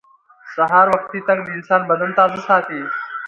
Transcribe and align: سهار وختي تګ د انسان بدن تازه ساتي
سهار 0.53 0.87
وختي 0.93 1.19
تګ 1.27 1.37
د 1.43 1.47
انسان 1.57 1.81
بدن 1.89 2.09
تازه 2.17 2.39
ساتي 2.47 2.79